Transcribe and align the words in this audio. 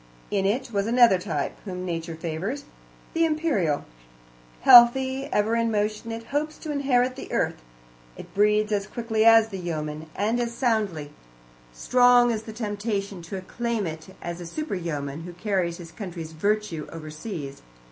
In 0.31 0.47
it 0.47 0.71
was 0.73 0.87
another 0.87 1.19
type, 1.19 1.59
whom 1.63 1.85
Nature 1.85 2.15
favours 2.15 2.63
the 3.13 3.23
Imperial. 3.23 3.85
Healthy, 4.61 5.29
ever 5.31 5.55
in 5.55 5.69
motion, 5.69 6.11
it 6.11 6.23
hopes 6.33 6.57
to 6.57 6.71
inherit 6.71 7.15
the 7.15 7.31
earth. 7.31 7.61
It 8.17 8.33
breeds 8.33 8.71
as 8.71 8.87
quickly 8.87 9.25
as 9.25 9.49
the 9.49 9.59
yeoman, 9.59 10.09
and 10.15 10.39
as 10.39 10.55
soundly; 10.55 11.11
strong 11.71 12.31
is 12.31 12.41
the 12.41 12.51
temptation 12.51 13.21
to 13.21 13.37
acclaim 13.37 13.85
it 13.85 14.15
as 14.23 14.41
a 14.41 14.47
super 14.47 14.73
yeoman, 14.73 15.21
who 15.21 15.33
carries 15.33 15.77
his 15.77 15.91
country's 15.91 16.31
virtue 16.31 16.87
overseas. 16.91 17.61